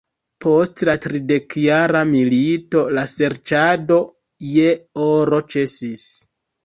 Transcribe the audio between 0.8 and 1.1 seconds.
la